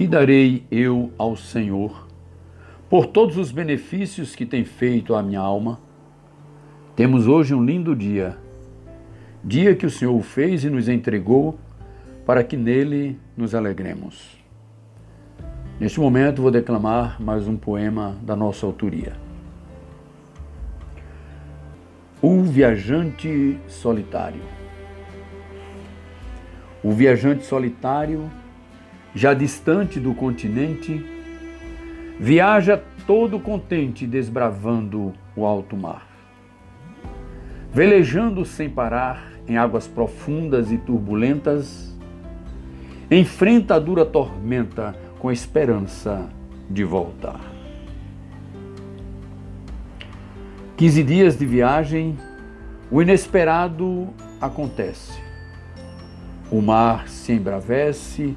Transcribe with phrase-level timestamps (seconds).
[0.00, 2.08] Que darei eu ao Senhor
[2.88, 5.78] por todos os benefícios que tem feito à minha alma?
[6.96, 8.38] Temos hoje um lindo dia,
[9.44, 11.58] dia que o Senhor fez e nos entregou
[12.24, 14.38] para que nele nos alegremos.
[15.78, 19.12] Neste momento vou declamar mais um poema da nossa autoria.
[22.22, 24.40] O viajante solitário.
[26.82, 28.30] O viajante solitário
[29.14, 31.04] já distante do continente,
[32.18, 36.06] viaja todo contente desbravando o alto mar.
[37.72, 41.96] Velejando sem parar em águas profundas e turbulentas,
[43.10, 46.28] enfrenta a dura tormenta com esperança
[46.68, 47.40] de voltar.
[50.76, 52.16] Quinze dias de viagem,
[52.90, 54.08] o inesperado
[54.40, 55.20] acontece.
[56.50, 58.36] O mar se embravece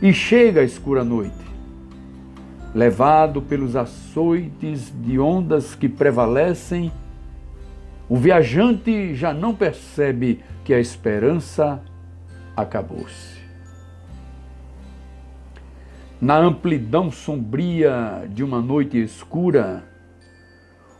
[0.00, 1.34] e chega a escura noite,
[2.74, 6.92] levado pelos açoites de ondas que prevalecem,
[8.08, 11.82] o viajante já não percebe que a esperança
[12.56, 13.36] acabou-se.
[16.20, 19.84] Na amplidão sombria de uma noite escura,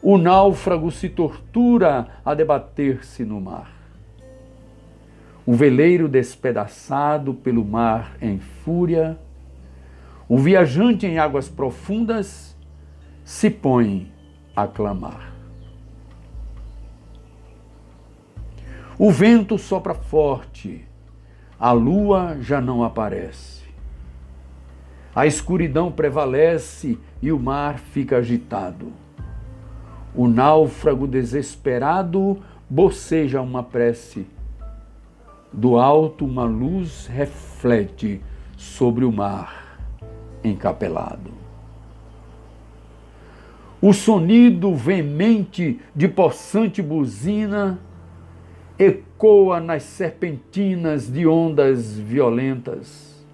[0.03, 3.76] o náufrago se tortura a debater-se no mar
[5.47, 9.17] o veleiro despedaçado pelo mar em fúria,
[10.29, 12.57] o viajante em águas profundas
[13.25, 14.13] se põe
[14.57, 15.33] a clamar.
[18.99, 20.85] O vento sopra forte,
[21.61, 23.65] a lua já não aparece.
[25.15, 28.93] A escuridão prevalece e o mar fica agitado.
[30.15, 34.27] O náufrago desesperado boceja uma prece
[35.57, 38.21] do alto, uma luz reflete
[38.59, 39.79] sobre o mar
[40.45, 41.31] encapelado.
[43.81, 47.79] O sonido veemente de possante buzina
[48.79, 53.25] ecoa nas serpentinas de ondas violentas,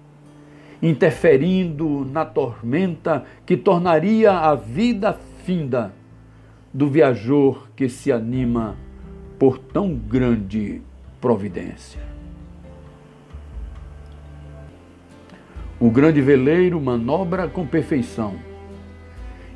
[0.81, 5.93] interferindo na tormenta que tornaria a vida finda
[6.73, 8.77] do viajor que se anima
[9.37, 10.81] por tão grande
[11.19, 12.12] providência.
[15.83, 18.35] O grande veleiro manobra com perfeição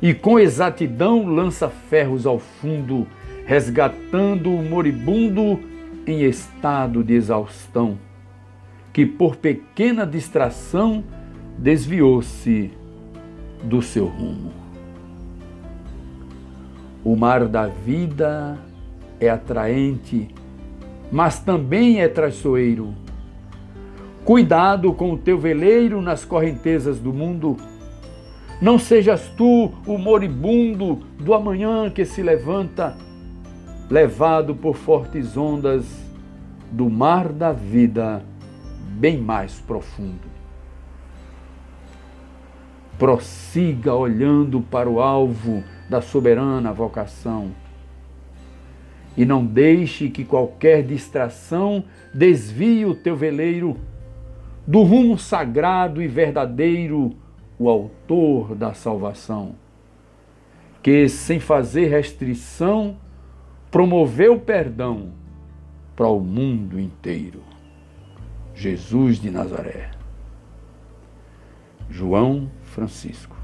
[0.02, 3.06] e com exatidão lança ferros ao fundo,
[3.46, 5.58] resgatando o moribundo
[6.06, 7.98] em estado de exaustão,
[8.92, 11.02] que por pequena distração
[11.56, 12.72] desviou-se
[13.64, 14.52] do seu rumo.
[17.02, 18.58] O mar da vida
[19.18, 20.28] é atraente,
[21.10, 22.94] mas também é traiçoeiro
[24.28, 27.56] Cuidado com o teu veleiro nas correntezas do mundo.
[28.60, 32.94] Não sejas tu o moribundo do amanhã que se levanta,
[33.88, 35.86] levado por fortes ondas
[36.70, 38.22] do mar da vida
[38.90, 40.28] bem mais profundo.
[42.98, 47.50] Prossiga olhando para o alvo da soberana vocação.
[49.16, 53.74] E não deixe que qualquer distração desvie o teu veleiro
[54.68, 57.16] do rumo sagrado e verdadeiro,
[57.58, 59.54] o Autor da salvação,
[60.82, 62.98] que, sem fazer restrição,
[63.70, 65.14] promoveu perdão
[65.96, 67.40] para o mundo inteiro.
[68.54, 69.90] Jesus de Nazaré.
[71.88, 73.37] João Francisco.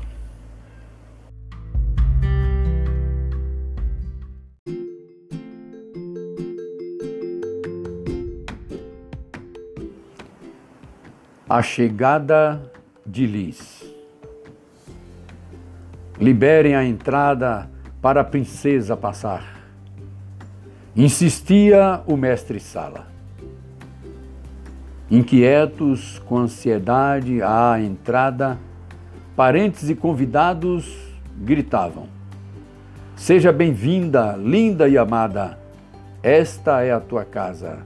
[11.55, 12.61] A chegada
[13.07, 13.89] de Liz.
[16.19, 17.71] Liberem a entrada
[18.03, 19.61] para a princesa passar.
[20.97, 23.07] Insistia o mestre Sala.
[25.09, 28.59] Inquietos com ansiedade à entrada,
[29.37, 30.93] parentes e convidados
[31.39, 32.09] gritavam:
[33.15, 35.57] Seja bem-vinda, linda e amada,
[36.21, 37.79] esta é a tua casa.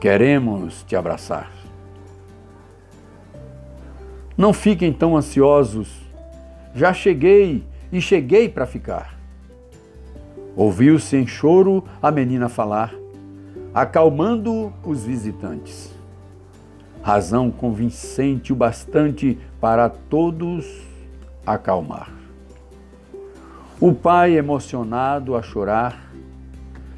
[0.00, 1.57] Queremos te abraçar.
[4.38, 5.90] Não fiquem tão ansiosos.
[6.72, 9.18] Já cheguei e cheguei para ficar.
[10.54, 12.94] Ouviu-se em choro a menina falar,
[13.74, 15.92] acalmando os visitantes.
[17.02, 20.66] Razão convincente o bastante para todos
[21.44, 22.08] acalmar.
[23.80, 26.12] O pai emocionado a chorar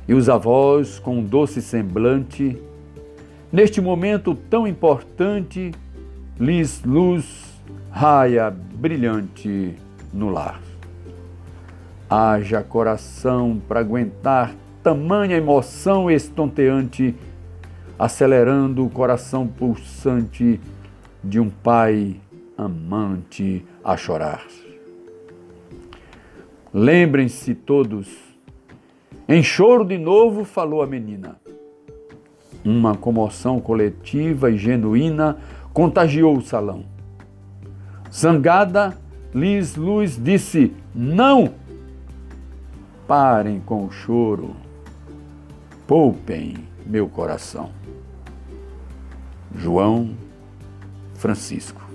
[0.06, 2.60] e os avós com um doce semblante,
[3.50, 5.72] neste momento tão importante,
[6.40, 7.60] lhes luz
[7.90, 9.76] raia brilhante
[10.10, 10.58] no lar.
[12.08, 17.14] Haja coração para aguentar tamanha emoção estonteante,
[17.98, 20.58] acelerando o coração pulsante
[21.22, 22.16] de um pai
[22.56, 24.42] amante a chorar.
[26.72, 28.08] Lembrem-se todos,
[29.28, 31.36] em choro de novo falou a menina.
[32.64, 35.38] Uma comoção coletiva e genuína
[35.72, 36.84] contagiou o salão.
[38.12, 38.96] Zangada,
[39.34, 41.54] Liz Luz disse: Não!
[43.06, 44.54] Parem com o choro,
[45.86, 46.56] poupem
[46.86, 47.70] meu coração.
[49.54, 50.10] João
[51.14, 51.89] Francisco.